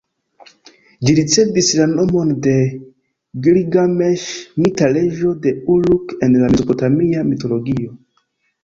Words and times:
Ĝi 1.09 1.13
ricevis 1.19 1.69
la 1.79 1.85
nomon 1.91 2.31
de 2.47 2.55
Gilgameŝ, 3.49 4.19
mita 4.65 4.91
reĝo 4.99 5.37
de 5.47 5.57
Uruk 5.77 6.19
en 6.29 6.39
la 6.43 6.53
mezopotamia 6.57 7.25
mitologio. 7.33 7.97